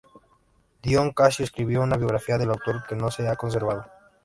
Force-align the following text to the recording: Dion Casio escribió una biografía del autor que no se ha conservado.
Dion 0.81 1.11
Casio 1.11 1.45
escribió 1.45 1.81
una 1.81 1.95
biografía 1.95 2.39
del 2.39 2.49
autor 2.49 2.83
que 2.87 2.95
no 2.95 3.11
se 3.11 3.27
ha 3.27 3.35
conservado. 3.35 3.85